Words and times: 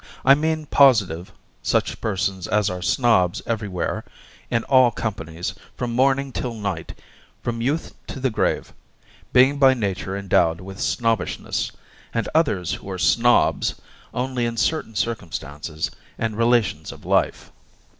I 0.25 0.33
mean 0.33 0.63
by 0.63 0.69
positive, 0.71 1.31
such 1.61 2.01
persons 2.01 2.47
as 2.47 2.71
are 2.71 2.81
Snobs 2.81 3.43
everywhere, 3.45 4.03
in 4.49 4.63
all 4.63 4.89
companies, 4.89 5.53
from 5.77 5.93
morning 5.93 6.31
till 6.31 6.55
night, 6.55 6.97
from 7.43 7.61
youth 7.61 7.93
to 8.07 8.19
the 8.19 8.31
grave, 8.31 8.73
being 9.31 9.59
by 9.59 9.75
Nature 9.75 10.17
endowed 10.17 10.59
with 10.59 10.79
Snobbishness 10.81 11.71
and 12.15 12.27
others 12.33 12.73
who 12.73 12.89
are 12.89 12.97
Snobs 12.97 13.75
only 14.11 14.47
in 14.47 14.57
certain 14.57 14.95
circumstances 14.95 15.91
and 16.17 16.35
relations 16.35 16.91
of 16.91 17.05
life. 17.05 17.51